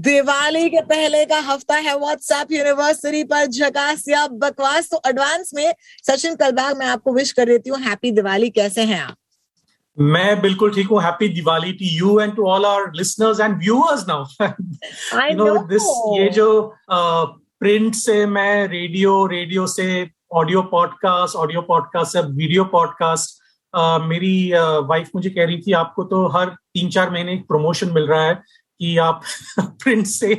[0.00, 5.72] Diwali के पहले का हफ़्ता है व्हाट्सएप यूनिवर्सिटी पर झकास या बकवास। तो एडवांस में
[6.06, 9.16] सचिन कलबाग मैं आपको विश कर देती हूँ हैप्पी दिवाली। कैसे हैं आप?
[9.96, 14.04] मैं बिल्कुल ठीक हूँ। Happy Diwali to you and to all our listeners and viewers
[14.08, 14.24] now
[15.20, 16.46] I know this ये जो
[16.90, 19.86] प्रिंट से मैं रेडियो रेडियो से
[20.32, 23.38] ऑडियो पॉडकास्ट ऑडियो पॉडकास्ट से वीडियो पॉडकास्ट
[23.74, 27.90] मेरी वाइफ uh, मुझे कह रही थी आपको तो हर तीन चार महीने एक प्रमोशन
[27.90, 28.42] मिल रहा है।
[28.80, 29.22] कि आप
[29.82, 30.34] प्रिंट से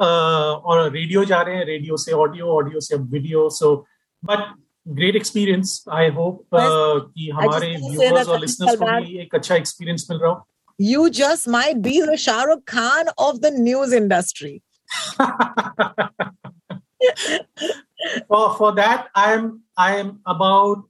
[0.00, 3.74] और रेडियो जा रहे हैं रेडियो से ऑडियो ऑडियो से video so
[4.22, 4.54] but
[4.86, 10.20] great experience I hope कि हमारे व्यूअर्स और लिसनर्स को भी एक अच्छा एक्सपीरियंस मिल
[10.20, 10.46] रहा हो
[10.78, 14.62] You just might be the Shah Rukh Khan of the news industry.
[18.28, 20.82] for, for that, I am I am about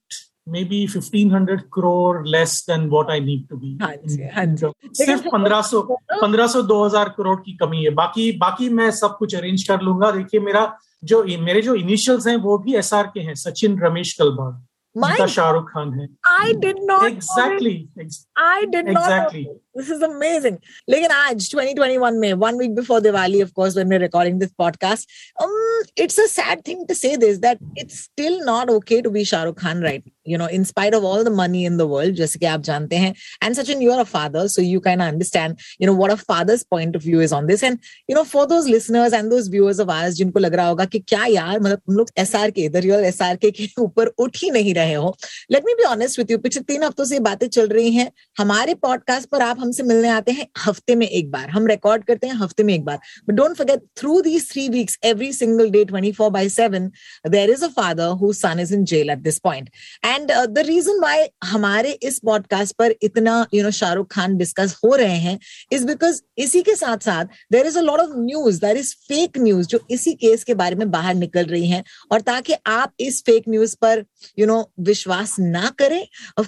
[0.47, 3.79] maybe 1500 crore less than what I need to be.
[3.83, 4.67] हाँ जी, हाँ जी।
[5.05, 5.81] सिर्फ़ 1500
[6.23, 10.41] 1500 2000 करोड़ की कमी है बाकी बाकी मैं सब कुछ अरेंज कर लूँगा देखिए
[10.41, 10.67] मेरा
[11.05, 14.63] जो मेरे जो इनिशियल्स हैं वो भी एसआर के हैं सचिन रमेश कलबाग
[14.97, 18.19] My शाहरुख खान है I did not know exactly this.
[18.37, 19.47] I did not know Exactly.
[19.79, 20.59] this is amazing.
[20.89, 25.09] लेकिन आज 2021 में one week before Diwali, of course, when we're recording this podcast,
[25.43, 25.57] um,
[25.97, 29.43] it's a sad thing to say this that it's still not okay to be Shah
[29.43, 30.05] Rukh Khan right.
[30.27, 32.97] You know, in spite of all the money in the world, जैसे कि आप जानते
[32.97, 33.15] हैं.
[33.43, 36.65] And Sachin, you're a father, so you kind of understand, you know, what a father's
[36.65, 37.63] point of view is on this.
[37.63, 40.85] And you know, for those listeners and those viewers of ours, जिनको लग रहा होगा
[40.85, 43.69] कि क्या यार मतलब तुम लोग S R K the real S R K के
[43.83, 45.15] ऊपर उठ ही नहीं रहे हो
[45.53, 48.11] let me be honest with you पिछले तीन हफ्तों से ये बातें चल रही हैं
[48.39, 52.27] हमारे पॉडकास्ट पर आप हमसे मिलने आते हैं हफ़्ते में एक बार हम रिकॉर्ड करते
[52.27, 52.99] हैं हफ़्ते में एक बार
[53.29, 56.91] but don't forget through these three weeks every single day twenty four by seven
[57.31, 59.71] there is a father who son is in jail at this point
[60.07, 64.95] and the reason why हमारे इस podcast पर इतना you know Shahrukh Khan discuss हो
[64.97, 65.39] रहे हैं
[65.73, 69.39] is because इसी के साथ साथ there is a lot of news there is fake
[69.39, 71.83] news जो इसी केस के बारे में बाहर निकल रही हैं
[72.13, 74.05] और ताकि आप इस फेक न्यूज़ पर
[74.39, 76.03] यू नो विश्वास ना करें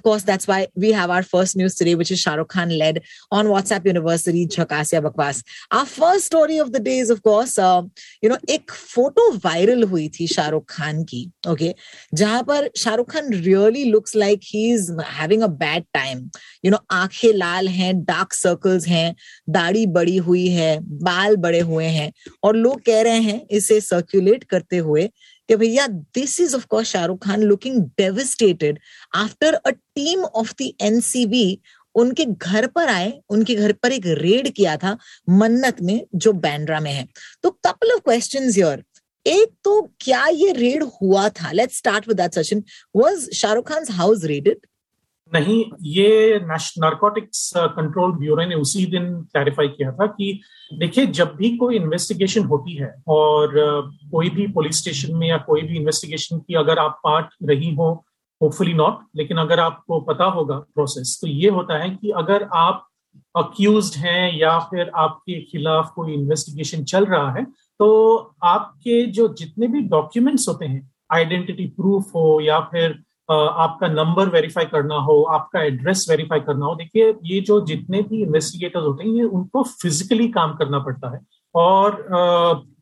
[0.06, 3.00] course that's why we have our first news today which is shahrukh khan led
[3.32, 5.42] on whatsapp university झकासिया बकवास
[5.86, 7.82] first story of the day is of course uh,
[8.22, 11.80] you एक photo viral हुई थी शाहरुख खान की okay okay?
[12.14, 16.18] जहाँ पर Shahrukh Khan looks like he is having a bad time
[16.64, 19.14] you know आँखें लाल हैं डार्क सर्कल्स हैं,
[19.50, 22.12] दाढ़ी बड़ी हुई है, बाल बड़े हुए हैं,
[22.42, 25.10] और लोग कह रहे हैं इसे सर्कुलेट करते हुए
[25.48, 28.78] कि भैया this is of course Shahrukh Khan looking devastated
[29.14, 31.60] after a team of the NCB
[31.94, 34.96] उनके घर पर आए, उनके घर पर एक रेड किया था
[35.30, 37.06] मन्नत में, जो बैंड्रा में है।
[37.42, 38.82] तो कपल ऑफ़ क्वेश्चन हियर
[39.26, 41.52] एक तो क्या ये रेड हुआ था?
[41.52, 42.62] Let's start with that session
[42.96, 44.66] was Shahrukh Khan house raided
[45.34, 50.40] नहीं ये नार्कोटिक्स कंट्रोल ब्यूरो ने उसी दिन क्लैरिफाई किया था कि
[50.74, 55.36] देखिए जब भी कोई इन्वेस्टिगेशन होती है और uh, कोई भी पुलिस स्टेशन में या
[55.36, 58.06] कोई भी इन्वेस्टिगेशन की अगर आप पार्ट रही हो
[58.42, 62.86] होपफुली नॉट लेकिन अगर आपको पता होगा प्रोसेस तो ये होता है कि अगर आप
[63.36, 67.46] अक्यूज हैं या फिर आपके खिलाफ कोई इन्वेस्टिगेशन चल रहा है
[67.80, 67.88] तो
[68.44, 72.98] आपके जो जितने भी डॉक्यूमेंट्स होते हैं आइडेंटिटी प्रूफ हो या फिर
[73.28, 78.22] आपका नंबर वेरीफाई करना हो, आपका एड्रेस वेरीफाई करना हो, देखिए, ये जो जितने भी
[78.22, 81.20] इन्वेस्टिगेटर्स होते हैं, ये उनको फिजिकली काम करना पड़ता है।
[81.54, 81.92] और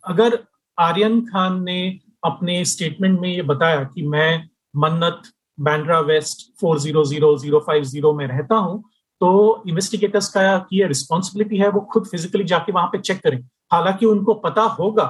[0.05, 0.38] अगर
[0.78, 1.78] आर्यन खान ने
[2.25, 4.44] अपने स्टेटमेंट में ये बताया कि मैं
[4.76, 5.22] Mannat
[5.59, 8.82] Bandra west, four zero zero zero five zero में रहता हूँ
[9.21, 13.41] तो इन्वेस्टिगेटर्स का की रिस्पॉन्सिबिलिटी है, वो खुद फिजिकली जाके वहाँ पे चेक करें।
[13.73, 15.05] हालाँकि उनको पता होगा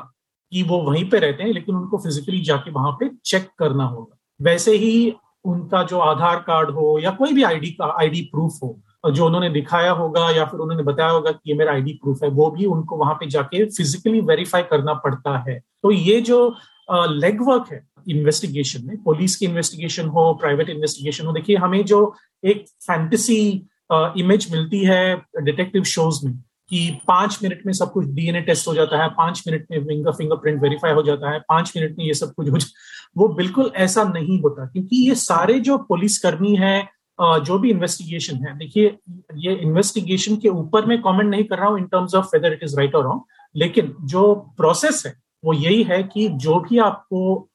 [0.53, 4.17] कि वो वहीं पे रहते हैं, लेकिन उनको फिजिकली जाके वहाँ पे चेक करना होगा।
[4.41, 5.15] वैसे ही
[5.45, 8.79] उनका जो आधार कार्ड हो या कोई भी आईडी का आईडी प्रूफ हो
[9.13, 12.29] जो उन्होंने दिखाया होगा या फिर उन्होंने बताया होगा कि ये मेरा आईडी प्रूफ है,
[12.29, 16.39] वो भी उनको वहाँ पे जाके फिजिकली वेरीफाई करना पड़ता है। तो ये जो
[16.89, 22.15] लेग वर्क है इन्वेस्टिगेशन में पुलिस की इन्वेस्टिगेशन हो प्राइवेट इन्वेस्टिगेशन हो, देखिए हमें जो
[22.45, 26.35] एक फैंटेसी इमेज मिलती है डिटेक्टिव शोज़ में
[26.71, 30.13] कि पाँच मिनट में सब कुछ डीएनए टेस्ट हो जाता है, पाँच मिनट में फिंगर
[30.13, 32.59] फिंगरप्रिंट वेरीफाई हो जाता है, पाँच मिनट में ये सब कुछ हो
[33.17, 36.89] वो बिल्कुल ऐसा नहीं होता क्योंकि ये सारे जो पुलिस कर्मी है
[37.19, 38.97] जो भी इन्वेस्टिगेशन है, देखिए
[39.37, 42.63] ये इन्वेस्टिगेशन के ऊपर मैं कमेंट नहीं कर रहा हूँ in terms of whether it
[42.63, 43.23] is right और रॉन्ग
[43.55, 45.15] लेकिन जो प्रोसेस है,
[45.45, 47.49] वो यही है कि जो भी आपको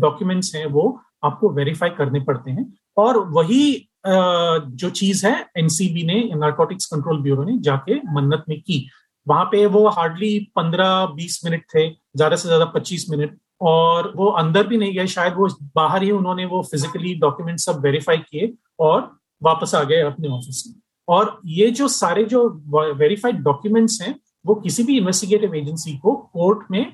[0.00, 6.22] डॉक्यूमेंट्स हैं वो आपको वेरीफाई करने पड़ते हैं और वही जो चीज़ है एनसीबी ने
[6.36, 8.86] नार्कोटिक्स कंट्रोल ब्यूरो ने जाके मन्नत में की।
[9.26, 14.26] वहाँ पे वो हार्डली पंद्रह बीस मिनट थे, ज़्यादा से ज़्यादा पच्चीस मिनट, और वो
[14.40, 18.52] अंदर भी नहीं गए। शायद वो बाहर ही उन्होंने वो फिजिकली डॉक्यूमेंट सब वेरीफाई किए
[18.80, 19.10] और
[19.42, 20.74] वापस आ गए अपने ऑफ़िस में।
[21.08, 22.48] और ये जो सारे जो
[22.94, 24.14] वेरीफाइड डॉक्यूमेंट्स हैं,
[24.44, 26.84] वो किसी भी इन्वेस्टिगेटिव एजेंसी को कोर्ट में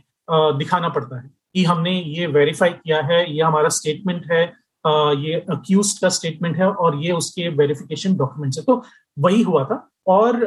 [0.58, 4.46] दिखाना पड़ता है कि हमने ये वेरीफाई किया है, ये हमारा स्टेटमेंट है
[5.20, 8.82] ये अक्यूज का स्टेटमेंट है और ये उसके वेरिफिकेशन डॉक्यूमेंट्स है। तो
[9.18, 10.38] वही हुआ था। और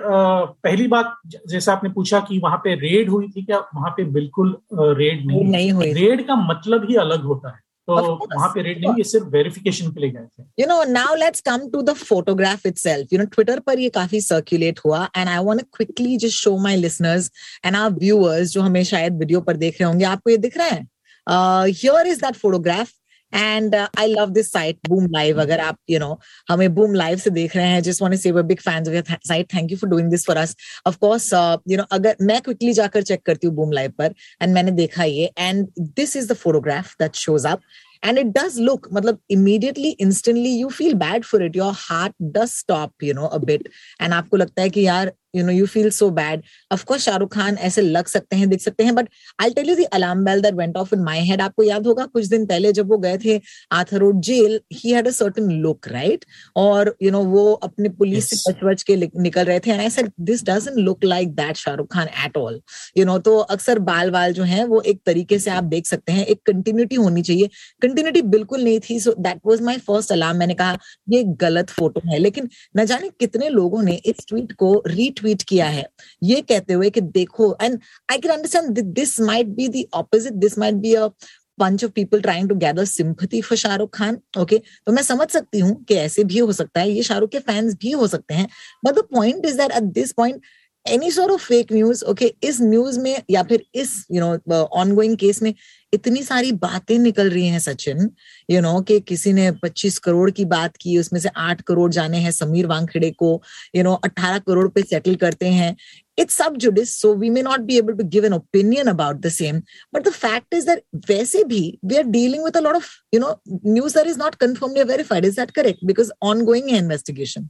[0.63, 1.15] पहली बात
[1.49, 3.57] जैसा आपने पूछा कि वहाँ पे रेड हुई थी क्या?
[3.57, 7.95] वहाँ पे बिल्कुल रेड नहीं नहीं हुई। रेड का मतलब ही अलग होता है। तो
[8.33, 11.41] वहाँ पे रेड नहीं ये सिर्फ़ वेरिफिकेशन के लिए गए थे। You know now let's
[11.41, 15.43] come to the photograph itself you know Twitter पर ये काफ़ी सर्कुलेट हुआ and I
[15.45, 17.31] want to quickly just show my listeners
[17.65, 20.67] and our viewers जो हमें शायद वीडियो पर देख रहे होंगे आपको ये दिख रहा
[20.67, 20.81] है?
[21.27, 22.91] Here is that photograph
[23.33, 26.93] and I love this site Boom Live अगर आप यू you नो know, हमें बूम
[26.93, 29.71] लाइव से देख रहे हैं just want to say big fans of your site thank
[29.71, 30.55] you for doing this for us
[30.87, 34.53] of course you know अगर मैं quickly जाकर चेक करती हूँ बूम लाइव पर एंड
[34.53, 37.61] मैंने देखा ये and this is the photograph that shows up
[38.03, 41.55] and it does look matlab immediately instantly you feel bad for it.
[41.55, 43.67] Your heart does stop you know a bit.
[43.99, 47.57] And aapko lagta hai ki yaar you know you feel so bad of course Shahrukh Khan
[47.69, 49.09] ऐसे लग सकते हैं दिख सकते हैं but
[49.41, 52.05] I tell you the alarm bell that went off in my head आपको याद होगा
[52.05, 53.39] कुछ दिन पहले जब वो गए थे
[53.71, 58.53] Arthur Road jail he had a certain look right और यू नो वो अपने पुलिस से
[58.63, 59.89] बच के निकल रहे थे I
[60.19, 62.59] this doesn't look like that Shahrukh Khan at all
[62.97, 66.11] you know तो अक्सर बाल बाल जो है वो एक तरीके से आप देख सकते
[66.11, 67.49] हैं एक कंटिन्यूटी होनी चाहिए।
[67.81, 70.77] कंटिन्यूटी बिल्कुल नहीं थी so that was my first alarm मैंने कहा
[71.09, 75.41] ये गलत फ़ोटो है। लेकिन न जाने कितने लोगों ने इस ट्वीट को रीट ट्वीट
[75.49, 75.85] किया है।
[76.23, 77.79] ये कहते हुए कि देखो and
[78.11, 81.09] I can understand this might be the opposite this might be a
[81.57, 85.59] bunch of people trying to gather sympathy for Shahrukh Khan okay तो मैं समझ सकती
[85.59, 88.47] हूँ कि ऐसे भी हो सकता है, ये शाहरुख के फैंस भी हो सकते हैं
[88.85, 90.41] but the point is that at this point
[90.85, 94.93] any sort of fake news okay इस न्यूज़ में या फिर इस you know on
[94.95, 95.53] going case में
[95.93, 98.09] इतनी सारी बातें निकल रही हैं सचिन
[98.51, 102.17] यू नो कि किसी ने 25 करोड़ की बात की उसमें से 8 करोड़ जाने
[102.17, 103.31] हैं समीर वांगखेड़े को
[103.75, 105.75] यू नो 18 करोड़ पे सेटल करते हैं
[106.21, 109.29] it's sub judice so we may not be able to give an opinion about the
[109.35, 109.59] same
[109.95, 111.61] but the fact is that वैसे भी
[111.91, 113.29] we are dealing with a lot of you know
[113.75, 117.47] news that is not confirmed or verified is that correct because ongoing है investigation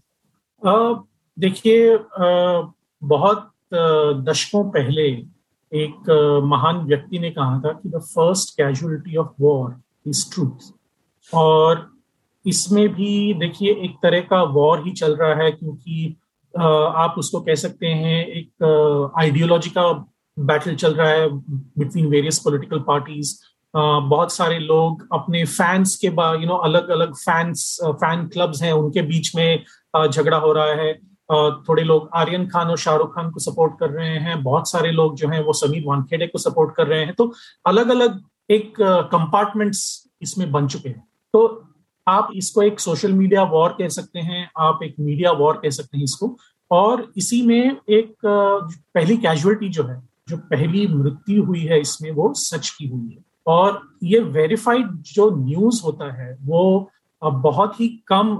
[0.62, 0.94] uh,
[1.38, 1.96] देखिए
[2.28, 2.60] uh,
[3.02, 3.52] बहुत
[4.28, 5.08] दशकों पहले
[5.72, 6.10] एक
[6.46, 9.76] महान व्यक्ति ने कहा था कि the first casualty of war
[10.08, 11.88] is truth और
[12.46, 16.16] इसमें भी देखिए, एक तरह का वॉर ही चल रहा है क्योंकि
[16.54, 19.92] आप उसको कह सकते हैं एक आइडियोलॉजी का
[20.38, 23.36] बैटल चल रहा है बिटवीन वेरियस पॉलिटिकल पार्टीज़
[23.74, 29.02] बहुत सारे लोग अपने फैंस के यू नो अलग अलग फैंस फ़ैन क्लब्स हैं, उनके
[29.02, 29.64] बीच में
[30.08, 30.94] झगड़ा हो रहा है।
[31.30, 35.16] थोड़े लोग आर्यन खान और शाहरुख खान को सपोर्ट कर रहे हैं, बहुत सारे लोग
[35.16, 37.32] जो हैं वो समीर वानखेड़े को सपोर्ट कर रहे हैं। तो
[37.68, 38.74] अलग अलग एक
[39.12, 39.82] कंपार्टमेंट्स
[40.22, 41.04] इसमें बन चुके हैं।
[41.34, 41.64] तो
[42.08, 45.98] आप इसको एक सोशल मीडिया वॉर कह सकते हैं, आप एक मीडिया वॉर कह सकते
[45.98, 46.36] हैं इसको।
[46.72, 52.34] और इसी में एक पहली कैजुअलिटी जो है, जो पहली मृत्यु हुई है इसमें, वो
[52.36, 56.90] सच की हुई है। और ये वेरीफाइड जो न्यूज़ होता है, वो
[57.22, 58.38] बहुत ही कम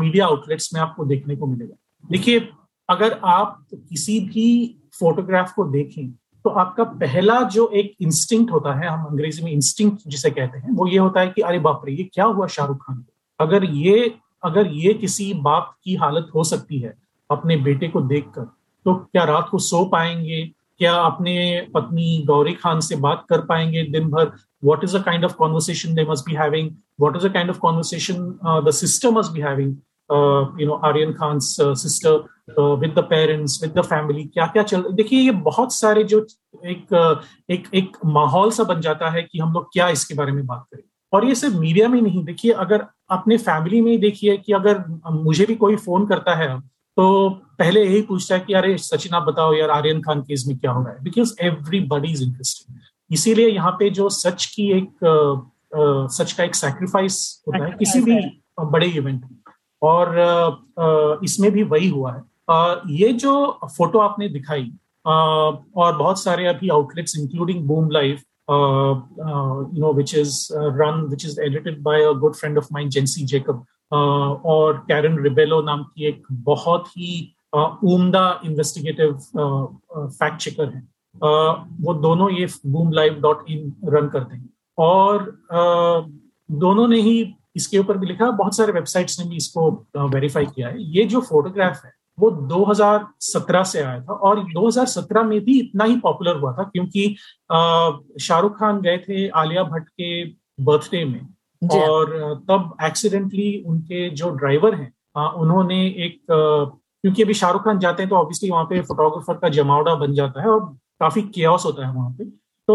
[0.00, 1.74] मीडिया आउटलेट्स में आपको देखने को मिलेगा।
[2.10, 2.48] देखिए
[2.90, 6.10] अगर आप किसी भी फोटोग्राफ को देखें
[6.44, 10.72] तो आपका पहला जो एक इंस्टिंक्ट होता है हम अंग्रेज़ी में इंस्टिंक्ट जिसे कहते हैं
[10.72, 13.12] वो ये होता है कि अरे बाप रे ये क्या हुआ शाहरुख खान को?
[13.40, 16.94] अगर ये अगर ये किसी बाप की हालत हो सकती है
[17.30, 18.44] अपने बेटे को देखकर
[18.84, 20.50] तो क्या रात को सो पाएँगे?
[20.78, 24.32] क्या अपने पत्नी गौरी खान से बात कर पाएँगे दिन भर?
[24.66, 26.70] What is a kind of conversation they must be having
[27.02, 29.76] what is kind of conversation uh, the sister must be having?
[30.10, 32.26] You know Aryan Khan sister
[32.58, 36.26] with the parents with the family क्या क्या चल देखिए ये बहुत सारे जो
[36.66, 37.16] एक uh,
[37.50, 40.64] एक एक माहौल सा बन जाता है कि हम लोग क्या इसके बारे में बात
[40.72, 44.52] करें। और ये सिर्फ़ मीडिया में नहीं देखिए अगर अपने फैमिली में ही देखिए कि
[44.52, 46.58] अगर मुझे भी कोई फ़ोन करता है
[46.96, 50.56] तो पहले यही पूछता है कि अरे सचिन आप बताओ यार आर्यन खान केस में
[50.58, 51.02] क्या हो रहा है?
[51.02, 52.78] Because everybody is interesting
[53.10, 55.34] इसीलिए यहाँ पे जो सच की एक uh,
[55.80, 58.20] uh, सच का एक सेक्रीफाइस होता है किसी भी
[58.60, 59.37] बड़े इवेंट में।
[59.82, 62.22] और इसमें भी वही हुआ है।
[62.92, 63.32] ये जो
[63.66, 64.70] फ़ोटो आपने दिखाई
[65.06, 71.40] और बहुत सारे अभी outlets including Boom Life you know which is run which is
[71.40, 76.22] edited by a good friend of mine Jency Jacob और कैरन रिबेलो नाम की एक
[76.44, 80.82] बहुत ही उमदा इन्वेस्टिगेटिव फैक्ट चेकर है।
[81.82, 85.32] वो दोनों ये Boom Live dot in run करते हैं। और
[86.48, 87.22] दोनों ने ही
[87.58, 89.70] इसके ऊपर भी लिखा बहुत सारे वेबसाइट्स ने भी इसको
[90.08, 95.40] वेरीफाई किया है। ये जो फोटोग्राफ है वो 2017 से आया था और 2017 में
[95.44, 97.04] भी इतना ही पॉपुलर हुआ था क्योंकि
[97.50, 100.24] शाहरुख खान गए थे आलिया भट्ट के
[100.64, 101.20] बर्थडे में
[101.62, 102.10] और
[102.48, 108.16] तब एक्सीडेंटली उनके जो ड्राइवर हैं उन्होंने एक क्योंकि अभी शाहरुख खान जाते हैं तो
[108.16, 110.60] ऑब्वियसली वहाँ पे फोटोग्राफर का जमावड़ा बन जाता है और
[111.00, 112.74] काफ़ी केयस होता है वहाँ पे। तो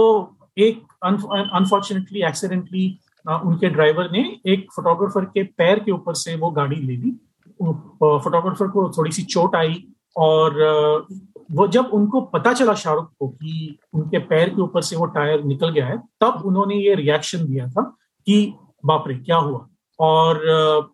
[0.57, 2.87] एक अनफॉर्चुनेटली एक्सीडेंटली
[3.25, 7.11] उनके ड्राइवर ने एक फोटोग्राफर के पैर के ऊपर से वो गाड़ी ले ली।
[7.59, 9.83] फोटोग्राफर को थोड़ी सी चोट आई
[10.17, 11.07] और
[11.51, 15.43] वो जब उनको पता चला शाहरुख को कि उनके पैर के ऊपर से वो टायर
[15.43, 17.81] निकल गया है, तब उन्होंने ये रिएक्शन दिया था
[18.27, 18.53] कि,
[18.85, 19.67] बाप रे, क्या हुआ?
[19.99, 20.37] और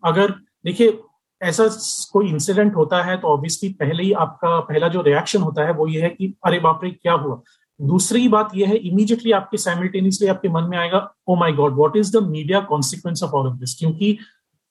[0.05, 0.31] अगर,
[0.65, 0.99] देखिए,
[1.41, 1.67] ऐसा
[2.13, 5.87] कोई इंसिडेंट होता है तो ऑब्वियसली पहले ही आपका पहला जो रिएक्शन होता है वो
[5.87, 7.41] ये है कि, अरे बाप रे, क्या हुआ?
[7.81, 11.95] दूसरी बात यह है इमीडिएटली आपके साइमल्टेनियसली आपके मन में आएगा ओ my God what
[11.97, 14.17] is the media consequence of all of this क्योंकि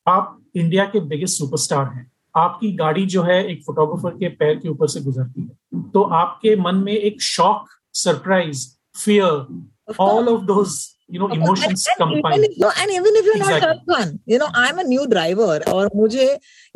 [0.09, 4.69] आप इंडिया के बिगेस्ट सुपरस्टार हैं। आपकी गाड़ी जो है एक फोटोग्राफर के पैर के
[4.69, 8.67] ऊपर से गुजरती है। तो आपके मन में एक shock surprise
[9.05, 10.79] fear all of those
[11.11, 13.69] you know emotions and, and combined even no, and even if you're exactly.
[13.69, 16.27] not Shah Khan you know I'm a new driver और मुझे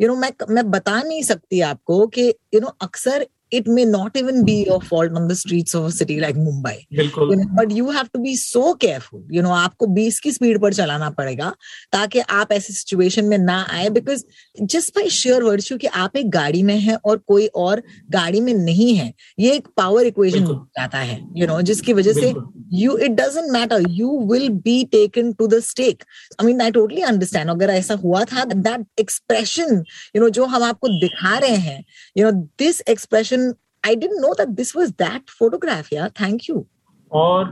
[0.01, 4.17] you know मैं मैं बता नहीं सकती आपको कि you know अक्सर it may not
[4.17, 6.75] even be your fault on the streets of a city like Mumbai.
[6.89, 9.23] You know, but you have to be so careful.
[9.29, 11.49] You know, आपको 20 की स्पीड पर चलाना पड़ेगा
[11.93, 14.23] ताकि आप ऐसे सिचुएशन में ना आए because
[14.73, 17.81] just by sheer virtue कि आप एक गाड़ी में हैं और कोई और
[18.11, 20.45] गाड़ी में नहीं है ये एक पावर इक्वेशन
[20.79, 22.33] जाता है यू नो जिसकी वजह से
[22.81, 26.03] you it doesn't matter you will be taken to the stake
[26.39, 29.83] I mean I totally understand अगर ऐसा हुआ था दैट एक्सप्रेशन
[30.15, 31.83] यू नो जो हम आपको दिखा रहे हैं
[32.17, 33.42] you know this expression
[33.83, 36.65] I don't know that this was that photograph यार थैंक यू
[37.11, 37.51] और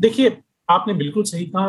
[0.00, 0.36] देखिए
[0.68, 1.66] आपने बिल्कुल सही कहा।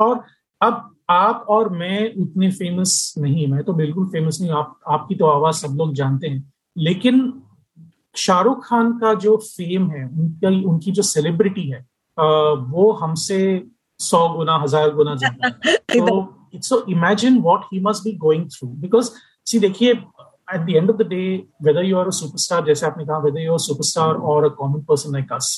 [0.00, 0.24] और
[0.60, 5.26] अब आप और मैं उतने फ़ेमस नहीं मैं तो बिल्कुल फ़ेमस नहीं आप आपकी तो
[5.26, 7.32] आवाज़ सब लोग जानते हैं। लेकिन
[8.16, 11.84] शाहरुख खान का जो फेम है उनकी उनकी जो सेलिब्रिटी है
[12.70, 13.38] वो हमसे
[14.00, 15.50] सौ गुना हज़ार गुना ज़्यादा
[15.90, 19.10] तो so imagine what he must be going through because
[19.46, 19.94] see देखिए
[20.48, 23.40] at the end of the day, whether you are a superstar, जैसे आपने कहा whether
[23.40, 25.48] you're a superstar or a common person like us,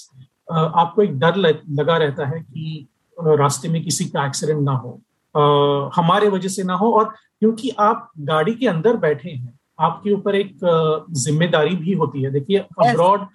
[0.49, 2.87] uh, आपको एक डर लगा रहता है कि
[3.18, 5.00] uh, रास्ते में किसी का एक्सीडेंट ना हो
[5.35, 7.04] uh, हमारे वजह से ना हो और
[7.40, 10.57] क्योंकि आप गाड़ी के अंदर बैठे हैं आपके ऊपर एक
[11.25, 13.26] ज़िम्मेदारी भी होती है। देखिए abroad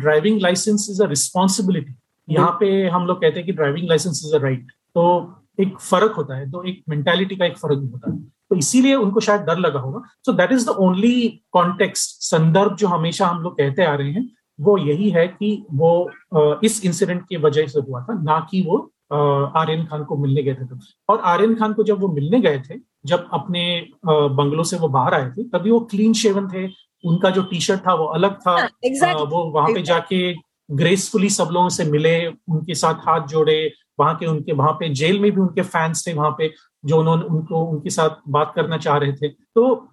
[0.00, 1.94] driving license is a responsibility
[2.28, 5.02] यहाँ पे हम लोग कहते हैं कि driving license is a right तो
[5.60, 8.16] एक फ़र्क होता है तो एक मेंटालिटी का एक फ़र्क भी होता है।
[8.54, 12.88] तो इसीलिए उनको शायद डर लगा होगा so that is the only context संदर्भ जो
[12.88, 15.92] हमेशा हम लोग कहते आ रहे हैं वो यही है कि वो
[16.64, 18.78] इस इंसिडेंट की वजह से हुआ था ना कि वो
[19.56, 22.78] आर्यन खान को मिलने गए थे और आर्यन खान को जब वो मिलने गए थे
[23.06, 23.64] जब अपने
[24.06, 26.66] बंगलों से वो बाहर आए थे तभी वो क्लीन शेवन थे
[27.04, 29.26] उनका जो टी शर्ट था वो अलग था हाँ, exactly.
[29.30, 30.32] वो वहाँ पे जाके
[30.70, 33.58] ग्रेसफुली सब लोगों से मिले उनके साथ हाथ जोड़े
[33.98, 36.52] वहाँ के उनके, वहाँ पे जेल में भी उनके फैंस थे, वहाँ पे
[36.84, 39.90] जो उन्होंने, उनको, उनके साथ बात करना चाह रहे थे। तो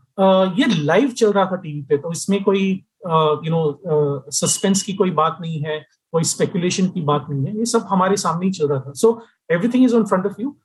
[0.57, 2.69] ये लाइव चल रहा था टीवी पे तो इसमें कोई
[3.05, 5.79] यू नो सस्पेंस की कोई बात नहीं है,
[6.13, 9.21] कोई स्पेकुलेशन की बात नहीं है, ये सब हमारे सामने ही चल रहा था। So
[9.49, 10.55] everything is on front of you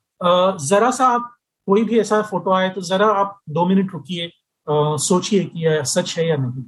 [0.66, 1.32] जरा सा आप
[1.68, 4.30] कोई भी ऐसा फ़ोटो आए तो जरा आप दो मिनट रुकिए
[5.00, 6.64] सोचिए कि यह सच है या नहीं।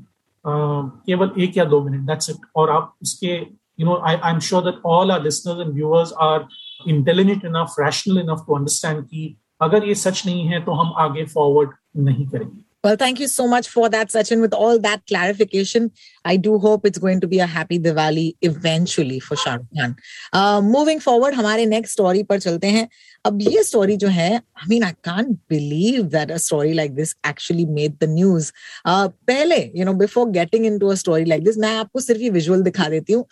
[1.06, 3.36] केवल एक या दो मिनट दैट्स इट और आप उसके
[3.79, 6.47] you know I I am sure that all our listeners and viewers are
[6.87, 11.25] intelligent enough rational enough to understand की अगर ये सच नहीं है तो हम आगे
[11.25, 11.73] फॉरवर्ड
[12.05, 14.41] नहीं करेंगे Well, thank you so much for that, Sachin.
[14.41, 15.89] With all that clarification,
[16.25, 19.95] I do hope it's going to be a happy Diwali eventually for Shah Rukh Khan.
[20.33, 22.87] Uh, moving forward, हमारे next story पर चलते हैं.
[23.25, 27.15] अब ये story जो है, I mean, I can't believe that a story like this
[27.23, 28.51] actually made the news.
[28.83, 32.29] Uh, पहले, you know, before getting into a story like this, मैं आपको सिर्फ ये
[32.29, 33.25] visual दिखा देती हूँ.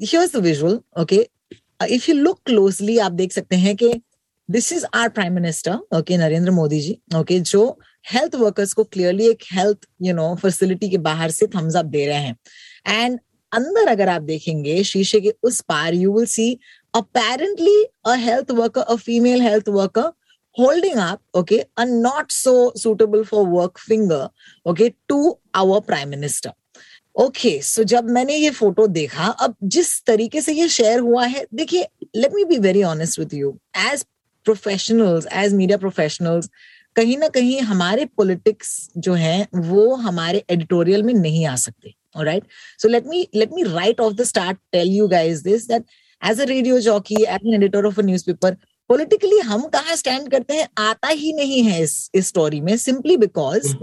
[0.00, 1.26] Here's the visual, okay?
[1.80, 4.02] Uh, if you look closely, आप देख सकते हैं कि
[4.50, 8.83] this is our prime minister okay Narendra Modi ji okay okay, जो health workers को
[8.83, 12.35] क्लियरली एक हेल्थ यू नो फैसिलिटी के बाहर से थम्स अप दे रहे हैं।
[12.87, 13.19] एंड
[13.51, 16.59] अंदर अगर आप देखेंगे शीशे के उस पार you will see
[16.95, 20.11] apparently a health worker a female health worker
[20.57, 24.29] holding up okay a not so suitable for work finger
[24.65, 25.15] okay to
[25.61, 26.51] our prime minister.
[27.15, 30.99] Okay okay, so so जब मैंने ये फ़ोटो देखा अब जिस तरीके से ये share
[30.99, 33.49] हुआ है देखिए let me be very honest with you
[33.91, 34.05] as
[34.45, 36.49] professionals as media professionals
[36.95, 42.43] कहीं ना कहीं हमारे पॉलिटिक्स जो है वो हमारे एडिटोरियल में नहीं आ सकते right
[42.79, 45.85] so let me let me right of the start tell you guys this that
[46.21, 48.57] as a radio jockey as an editor of a newspaper
[49.43, 53.73] हम कहा स्टैंड करते हैं आता ही नहीं है इस स्टोरी में simply because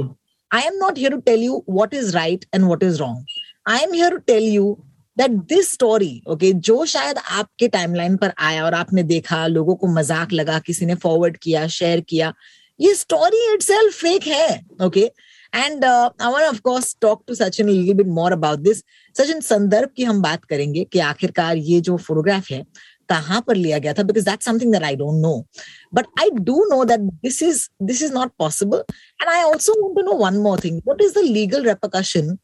[0.50, 3.24] I am not here to tell you what is right and what is wrong
[3.68, 4.76] I am here to tell you
[5.16, 9.86] that this story okay जो शायद आपके टाइमलाइन पर आया और आपने देखा लोगों को
[9.86, 12.32] मज़ाक लगा किसी ने फॉरवर्ड किया शेयर किया
[12.80, 15.10] ये स्टोरी इट सेल्फ फेक है okay
[15.54, 18.82] and I want of talk to Sachin bit more about this
[19.16, 22.64] Sachin संदर्भ की हम बात करेंगे कि आखिरकार ये जो फोटोग्राफ है,
[23.08, 24.02] कहाँ पर लिया गया था?
[24.02, 25.46] Because that something that I don't know
[25.94, 28.84] but I do know that this is this is not possible
[29.22, 32.36] and I also want to know one more thing what is the legal repercussion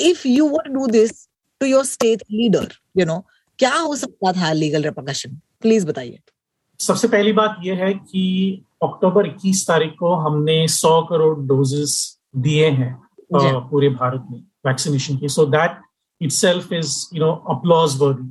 [0.00, 1.28] if you would do this
[1.60, 3.24] to your state leader you know
[3.58, 6.18] क्या हो सकता था legal रेपोकशन please बताइए.
[6.80, 11.94] सबसे पहली बात यह है कि अक्टूबर 21 तारीख को हमने 100 करोड़ डोजेस
[12.36, 12.92] दिए हैं
[13.70, 15.80] पूरे भारत में वैक्सीनेशन के। So that
[16.30, 18.30] itself is you know applause worthy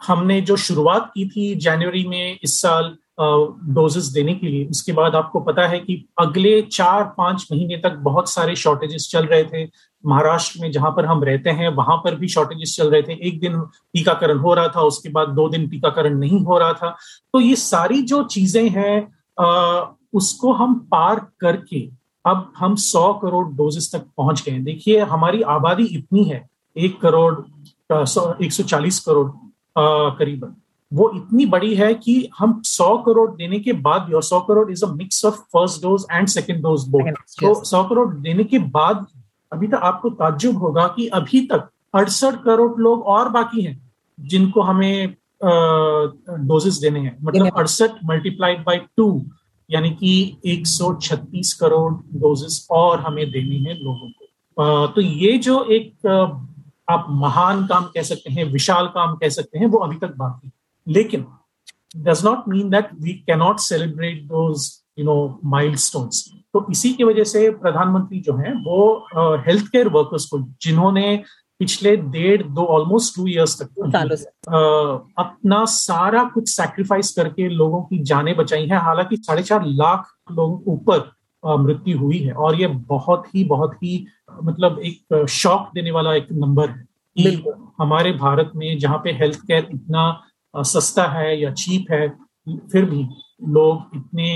[0.00, 5.14] हमने जो शुरुआत की थी जनवरी में इस साल डोजेस देने के लिए। उसके बाद
[5.16, 9.64] आपको पता है कि अगले चार, पाँच महीने तक बहुत सारे शॉर्टेजेस चल रहे थे।
[10.04, 13.38] महाराष्ट्र में जहाँ पर हम रहते हैं, वहाँ पर भी शॉर्टेजेस चल रहे थे। एक
[13.40, 16.96] दिन टीकाकरण हो रहा था, उसके बाद दो दिन टीकाकरण नहीं हो रहा था।
[17.32, 21.80] तो ये सारी जो चीज़ें हैं उसको हम पार करके
[22.24, 27.34] अब हम सौ करोड़ डोजेस तक पहुँच गए देखिए, हमारी आबादी इतनी है, एक करोड़
[28.44, 29.30] एक सौ चालीस करोड़
[30.18, 30.54] करीबन।
[30.94, 34.70] वो इतनी बड़ी है कि हम 100 करोड़ देने के बाद भी और 100 crore
[34.72, 38.58] is a mix of first dose and second dose both तो 100 करोड़ देने के
[38.58, 39.06] बाद
[39.52, 44.60] अभी तक आपको ताज्जुब होगा कि अभी तक अड़सठ करोड़ लोग और बाकी हैं जिनको
[44.60, 49.06] हमें डोजेस देने हैं। मतलब अड़सठ मल्टीप्लाइड बाय टू
[49.70, 50.12] यानी कि
[50.46, 56.06] 136 करोड़ डोजेस और हमें देनी है लोगों को। तो ये जो एक
[56.90, 60.50] आप महान काम कह सकते हैं विशाल काम कह सकते हैं वो अभी तक बाकी
[60.88, 61.26] लेकिन
[61.96, 65.74] does not mean that we cannot celebrate those you know mile
[66.54, 71.24] तो इसी की वजह से प्रधानमंत्री जो है वो हेल्थ केयर वर्कर्स को जिन्होंने
[71.58, 73.68] पिछले डेढ़ दो ऑलमोस्ट टू इयर्स तक
[75.18, 80.58] अपना सारा कुछ सैक्रिफाइस करके लोगों की जानें बचाई हैं। हालाँकि साढ़े चार लाख लोगों
[80.58, 81.12] के ऊपर
[81.58, 84.06] मृत्यु हुई है और ये बहुत ही बहुत ही
[84.44, 87.42] मतलब एक शॉक देने वाला एक नंबर है
[87.78, 90.22] हमारे भारत में जहाँ पे हेल्थ केयर इतना
[90.55, 92.07] सस्ता है या चीप है
[92.71, 93.07] फिर भी
[93.57, 94.31] लोग इतने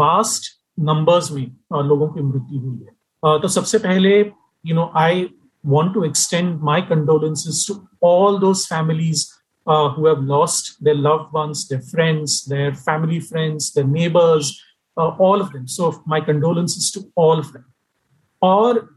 [0.00, 0.50] वास्ट
[0.90, 1.46] नंबर्स में
[1.88, 4.18] लोगों की मृत्यु हुई है तो सबसे पहले
[4.66, 5.28] you know I
[5.72, 9.20] want to extend my condolences to all those families
[9.66, 14.62] uh, who have lost their loved ones, their friends, their family friends, their neighbors,
[14.96, 15.66] uh, all of them.
[15.66, 17.64] So, my condolences to all of them.
[18.42, 18.90] Or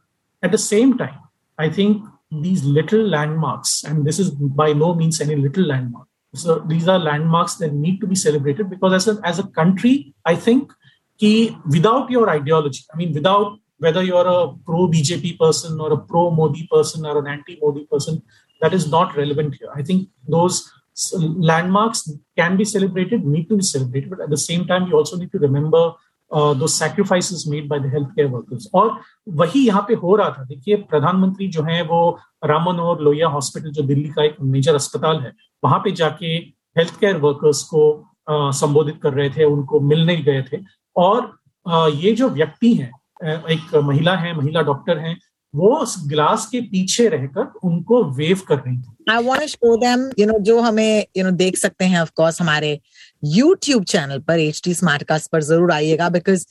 [0.44, 1.20] at the same time,
[1.58, 6.61] I think these little landmarks, and this is by no means any little landmark, so
[6.61, 10.35] these are landmarks that need to be celebrated because as a, as a country, I
[10.35, 10.73] think
[11.19, 15.99] ki without your ideology, I mean, without whether you're a pro BJP person or a
[15.99, 18.23] pro Modi person or an anti Modi person,
[18.61, 19.71] that is not relevant here.
[19.75, 20.73] I think those
[21.13, 25.17] landmarks can be celebrated, need to be celebrated, but at the same time, you also
[25.17, 25.93] need to remember
[26.33, 30.45] those sacrifices made by the health care workers और वही यहाँ पे हो रहा था।
[30.45, 35.21] देखिए, प्रधानमंत्री जो है, वो राम मनोहर लोहिया हॉस्पिटल, जो दिल्ली का एक मेजर अस्पताल
[35.21, 36.35] है, वहाँ पे जाके
[36.79, 37.83] हेल्थ केयर वर्कर्स को
[38.31, 40.61] संबोधित कर रहे थे, उनको मिलने गए थे।
[40.97, 41.33] और
[41.95, 42.91] ये जो व्यक्ति हैं
[43.51, 45.17] एक महिला है, महिला डॉक्टर हैं
[45.55, 50.09] वो उस ग्लास के पीछे रहकर उनको वेव कर रही थी I want show them
[50.19, 52.79] you know जो हमें यू नो देख सकते हैं ऑफ़ कोर्स हमारे
[53.37, 56.47] यूट्यूब चैनल पर एच टी स्मार्ट कास्ट पर ज़रूर आइएगा because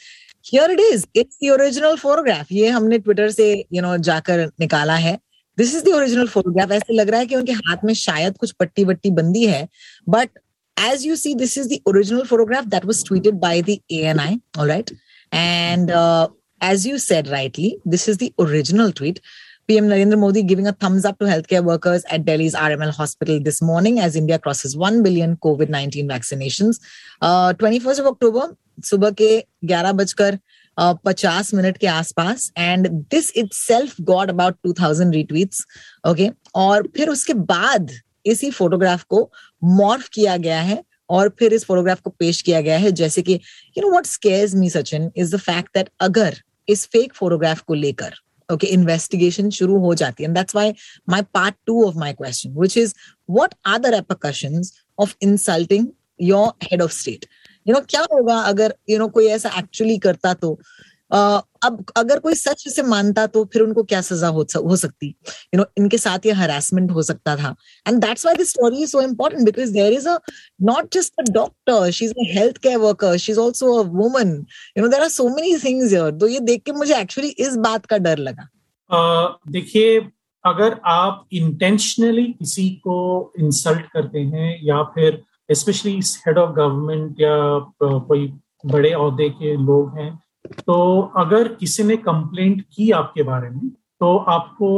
[0.45, 4.03] here it is it's the original photograph ये हमने ट्विटर से यू you नो know,
[4.03, 5.17] जाकर निकाला है
[5.57, 8.51] this is the original photograph ऐसे लग रहा है कि उनके हाथ में शायद कुछ
[8.59, 9.67] पट्टी वट्टी बंदी है
[10.09, 10.39] but
[10.77, 14.41] as you see, this is the original photograph that was tweeted by the ANI.
[14.57, 14.91] All right.
[15.31, 16.29] And uh,
[16.60, 19.20] as you said rightly, this is the original tweet.
[19.68, 23.60] PM Narendra Modi giving a thumbs up to healthcare workers at Delhi's RML hospital this
[23.60, 26.78] morning as India crosses 1 billion COVID 19 vaccinations.
[27.20, 28.48] Uh, 21st of October,
[28.84, 29.28] सुबह के
[29.64, 30.38] ग्यारह बजकर
[30.78, 35.64] पचास minute के आसपास and this itself got about two thousand retweets
[36.08, 37.90] okay और फिर उसके बाद
[38.26, 39.30] इसी फोटोग्राफ को
[39.64, 43.34] मॉर्फ किया गया है और फिर इस फोटोग्राफ को पेश किया गया है जैसे कि
[43.78, 46.36] you know what scares me Sachin is the fact that अगर
[46.71, 48.13] इस फेक फोटोग्राफ को लेकर
[48.49, 50.73] ओके इन्वेस्टिगेशन शुरू हो जाती है। That's why
[51.09, 52.93] my part two of my question which is
[53.29, 55.87] what are the repercussions of insulting
[56.21, 57.25] your head of state
[57.67, 60.59] you know क्या होगा अगर यू you नो know, कोई ऐसा एक्चुअली करता तो
[61.11, 65.07] uh, अब अगर कोई सच से मानता तो फिर उनको क्या सजा हो, हो सकती?
[65.53, 67.55] यू नो इनके साथ ये हरासमेंट हो सकता था।
[67.87, 70.17] And that's why this story is so important because there is a
[70.61, 74.31] not just a doctor she is a health care worker she is also a woman
[74.77, 77.55] you know there are so many things here तो ये देख के मुझे actually इस
[77.57, 78.47] बात का डर लगा।
[78.89, 79.99] uh, देखिए
[80.45, 85.21] अगर आप इंटेंशनली किसी को इंसल्ट करते हैं या फिर
[85.51, 85.91] स्पेशली
[86.27, 87.35] हेड ऑफ़ गवर्नमेंट या
[87.83, 88.27] कोई
[88.65, 90.11] बड़े अहदे के लोग हैं
[90.45, 93.69] तो अगर किसी ने कंप्लेंट की आपके बारे में
[94.01, 94.69] तो आपको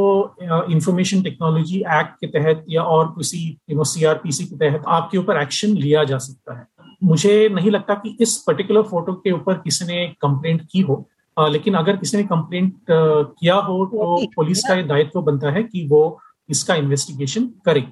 [0.72, 3.38] इंफॉर्मेशन टेक्नोलॉजी एक्ट के तहत या और किसी
[3.70, 6.66] यू नो सीआरपीसी के तहत आपके ऊपर एक्शन लिया जा सकता है।
[7.04, 11.46] मुझे नहीं लगता कि इस पर्टिकुलर फ़ोटो के ऊपर किसी ने कंप्लेंट की हो आ,
[11.48, 15.86] लेकिन अगर किसी ने कंप्लेंट किया हो तो पुलिस का ये दायित्व बनता है कि
[15.90, 17.86] वो इसका इन्वेस्टिगेशन करे।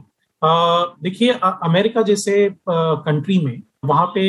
[1.03, 2.35] देखिए अमेरिका जैसे
[2.69, 4.23] कंट्री में वहाँ पे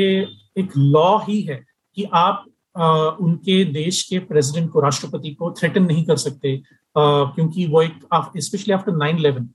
[0.57, 1.63] एक लॉ ही है
[1.97, 6.61] कि आप उनके देश के प्रेसिडेंट को राष्ट्रपति को थ्रेटन नहीं कर सकते।
[6.95, 7.99] क्योंकि वो एक
[8.37, 9.49] स्पेशली आफ्टर नाइन इलेवन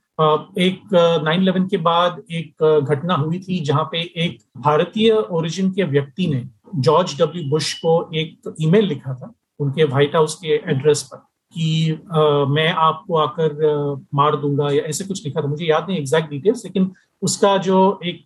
[0.59, 5.83] एक नाइन इलेवन के बाद एक घटना हुई थी जहाँ पे एक भारतीय ओरिजिन के
[5.83, 6.43] व्यक्ति ने
[6.75, 11.91] जॉर्ज डब्ल्यू बुश को एक ईमेल लिखा था उनके व्हाइट हाउस के एड्रेस पर कि
[12.13, 16.29] आ, मैं आपको आकर मार दूँगा या ऐसे कुछ लिखा था। मुझे याद नहीं एग्जैक्ट
[16.29, 18.25] डिटेल्स लेकिन उसका जो एक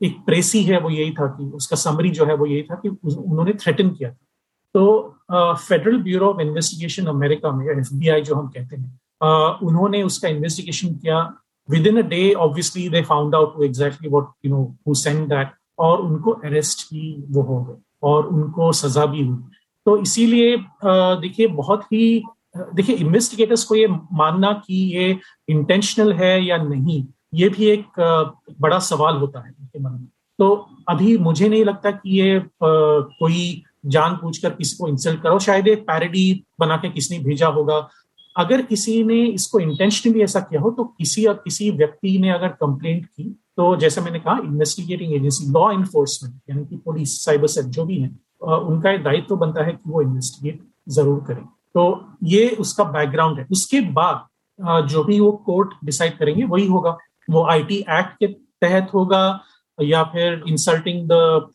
[0.00, 2.88] एक प्रेसी है वो यही था कि उसका समरी जो है वो यही था कि
[2.88, 4.24] उन्होंने थ्रेटन किया था।
[4.74, 10.94] तो federal bureau of investigation America में एफबीआई जो हम कहते हैं उन्होंने उसका इन्वेस्टिगेशन
[10.94, 11.20] किया।
[11.86, 16.00] Within a day obviously they found out exactly what you know who send that और
[16.00, 19.36] उनको अरेस्ट भी वो हो गए, और उनको सजा भी हुई।
[19.86, 22.22] तो इसीलिए देखिए, बहुत ही
[22.56, 27.02] देखिए इन्वेस्टिगेटर्स को ये मानना कि ये इंटेंशनल है या नहीं
[27.36, 28.00] ये भी एक
[28.60, 30.06] बड़ा सवाल होता है उनके मन में।
[30.38, 30.48] तो
[30.88, 35.68] अभी मुझे नहीं लगता कि ये कोई जान पूछ कर किसी को इंसल्ट करो शायद
[35.68, 37.88] एक पैरडी बना के किसी ने भेजा होगा।
[38.36, 42.48] अगर किसी ने इसको इंटेंशनली ऐसा किया हो तो किसी और किसी व्यक्ति ने अगर
[42.60, 43.24] कंप्लेंट की
[43.56, 47.98] तो जैसे मैंने कहा इन्वेस्टिगेटिंग एजेंसी लॉ इन्फोर्समेंट यानी कि पुलिस साइबर सेल जो भी
[47.98, 48.08] है
[48.42, 51.44] उनका एक दायित्व तो बनता है कि वो इन्वेस्टिगेट ज़रूर करें।
[51.74, 51.82] तो
[52.24, 56.96] ये उसका बैकग्राउंड है। उसके बाद जो भी वो कोर्ट डिसाइड करेंगे, वही होगा।
[57.30, 59.40] वो आईटी एक्ट के तहत होगा
[59.82, 61.12] या फिर insulting the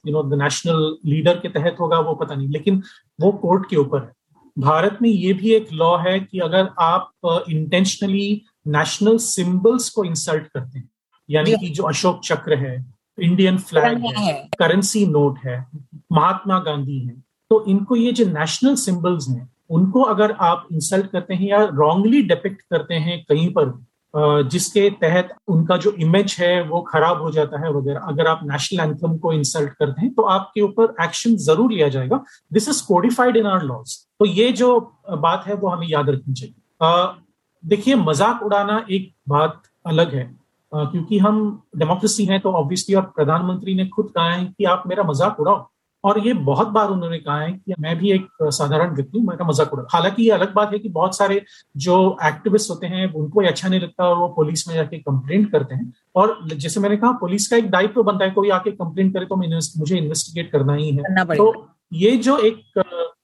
[0.08, 2.84] you know the national leader के तहत होगा वो पता नहीं। लेकिन
[3.22, 4.12] वो कोर्ट के ऊपर है।
[4.60, 7.12] भारत में ये भी एक लॉ है कि अगर आप
[7.50, 10.90] इंटेंशनली नेशनल सिंबल्स को इंसल्ट करते हैं
[11.30, 15.68] यानी कि जो अशोक चक्र है इंडियन फ्लैग है करेंसी नोट है
[16.12, 21.34] महात्मा गांधी है तो इनको ये जो नेशनल सिंबल्स हैं उनको अगर आप इंसल्ट करते
[21.34, 26.82] हैं या रॉन्गली डिपिक्ट करते हैं कहीं पर जिसके तहत उनका जो इमेज है, वो
[26.84, 30.62] खराब हो जाता है वगैरह अगर आप नेशनल एंथम को इंसल्ट करते हैं तो आपके
[30.62, 34.80] ऊपर एक्शन ज़रूर लिया जाएगा। This is codified in our laws तो ये जो
[35.12, 37.20] बात है, वो हमें याद रखनी चाहिए।
[37.64, 40.30] देखिए, मज़ाक उड़ाना एक बात अलग है।
[40.72, 41.38] क्योंकि हम
[41.78, 45.68] डेमोक्रेसी हैं तो ऑब्वियसली और प्रधानमंत्री ने खुद कहा है कि आप मेरा मज़ाक उड़ाओ।
[46.04, 49.46] और ये बहुत बार उन्होंने कहा है कि मैं भी एक साधारण व्यक्ति हूँ मेरा
[49.48, 51.42] मज़ाक उड़ा। हालाँकि ये अलग बात है कि बहुत सारे
[51.78, 55.52] जो एक्टिविस्ट होते हैं उनको ये अच्छा नहीं लगता और वो पुलिस में जाके कंप्लेंट
[55.52, 58.72] करते हैं। और जैसे मैंने कहा पुलिस का एक दायित्व तो बनता है कोई आके
[58.74, 62.84] कंप्लेंट करे तो मुझे इन्वेस्टिगेट करना ही है। तो ये जो एक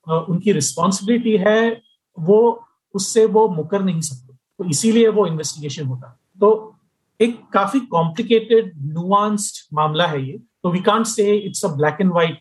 [0.09, 1.81] उनकी रिस्पॉन्सिबिलिटी है
[2.17, 2.39] वो
[2.95, 6.49] उससे वो मुकर नहीं सकते। तो इसीलिए वो इन्वेस्टिगेशन होता है। तो
[7.19, 12.11] एक काफ़ी कॉम्प्लिकेटेड नुआंस्ड मामला है ये। तो we can't say it's a black and
[12.11, 12.39] white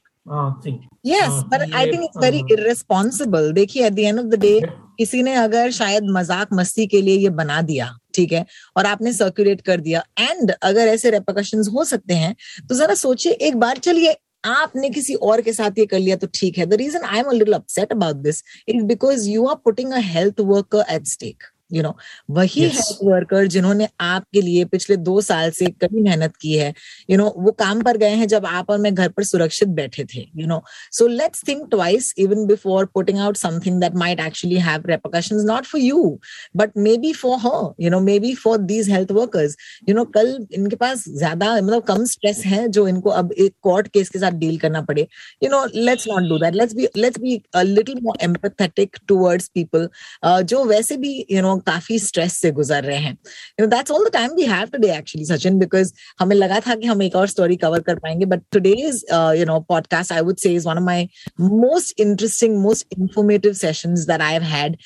[1.06, 4.60] yes but I think it's very irresponsible देखिए at the end of the day
[4.98, 8.44] किसी ने अगर शायद मज़ाक मस्ती के लिए ये बना दिया ठीक है
[8.76, 12.34] और आपने सर्कुलेट कर दिया एंड अगर ऐसे रेपोकशन हो सकते हैं
[12.68, 16.26] तो जरा सोचिए एक बार चलिए आपने किसी और के साथ ये कर लिया तो
[16.34, 19.92] ठीक है। The reason I am little upset about this is because you are putting
[19.92, 21.96] a health worker at stake you know
[22.30, 27.16] वही हेल्थ वर्कर जिन्होंने आपके लिए पिछले दो साल से कड़ी मेहनत की है। यू
[27.16, 29.68] you नो know, वो काम पर गए हैं जब आप और मैं घर पर सुरक्षित
[29.78, 34.20] बैठे थे you know so let's think twice even before putting out something that might
[34.20, 36.18] actually have repercussions not for you
[36.56, 39.56] but maybe for her you know maybe for these health workers
[39.88, 43.88] you know कल इनके पास ज़्यादा मतलब कम stress है जो इनको अब एक court
[43.88, 45.06] case के साथ डील करना पड़े।
[45.42, 49.88] You know let's not do that let's be let's be little more empathetic towards people
[50.24, 53.60] जो वैसे भी you you know know, know काफ़ी स्ट्रेस से गुजर रहे हैं। You
[53.60, 56.86] know that's all the time we have today actually Sachin because हमें लगा था कि
[56.86, 60.54] हम एक और स्टोरी कवर कर पाएँगे but today's you know podcast I would say
[60.54, 61.04] is one of my
[61.40, 64.76] most interesting most informative sessions that I have had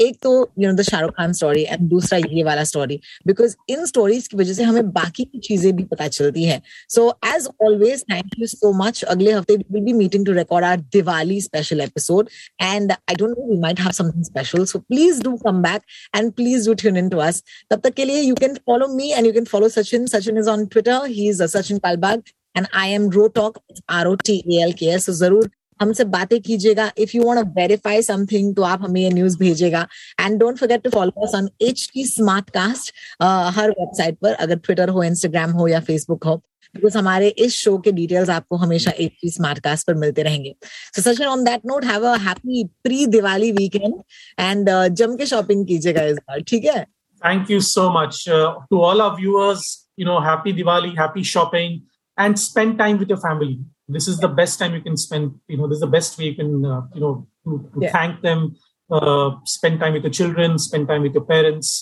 [0.00, 3.86] एक तो you know the Shahrukh Khan story and दूसरा ये वाला स्टोरी बिकॉज़ इन
[3.86, 8.02] स्टोरीज की वजह से हमें बाकी की चीज़ें भी पता चलती है। So as always
[8.02, 11.80] thank you so much अगले हफ़्ते we will be meeting to record our Diwali special
[11.80, 12.28] episode
[12.62, 15.82] and I don't know we might have something special so please do come back
[16.16, 19.10] and please do tune in to us तब तक के लिए you can follow me
[19.12, 22.22] and you can follow Sachin Sachin is on Twitter he is Sachin Palbag
[22.56, 23.58] and I am Ro talk
[23.90, 26.90] R O T A L K S ज़रूर हमसे बातें कीजिएगा.
[26.98, 29.86] If you want verify something तो आप हमें ये news भेजेगा
[30.20, 34.56] and don't forget to follow us on H T smart cast her website पर, अगर
[34.56, 36.40] ट्विटर हो इंस्टाग्राम हो या फेसबुक हो.
[36.75, 40.53] बिकॉज हमारे इस शो के डिटेल्स आपको हमेशा एच टी स्मार्ट कास्ट पर मिलते रहेंगे
[40.95, 43.93] so Sachin on that note have a happy pre Diwali weekend
[44.39, 44.69] and
[45.01, 46.85] जम के शॉपिंग कीजिएगा इस बार ठीक है
[47.21, 49.63] Thank you so much uh, to all our viewers.
[50.01, 51.73] You know, happy Diwali, happy shopping,
[52.17, 53.49] and spend time with your family.
[53.95, 55.33] This is the best time you can spend.
[55.53, 57.09] You know, this is the best way you can, uh, you know,
[57.47, 57.91] to, to Yeah.
[57.97, 58.45] thank them.
[58.89, 60.55] Uh, spend time with your children.
[60.67, 61.73] Spend time with your parents.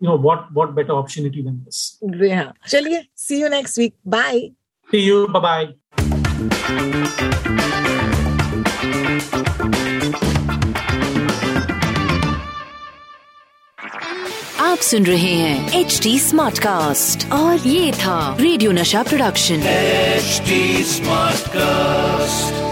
[0.00, 1.98] Uh, you know, what what better opportunity than this?
[2.34, 4.50] हाँ चलिए see you next week bye
[4.88, 5.28] See you.
[5.28, 6.80] Bye bye.
[14.60, 19.62] आप सुन रहे हैं H D smart cast और ये था radio नशा प्रोडक्शन
[20.20, 20.58] HD
[20.94, 22.69] Smartcast.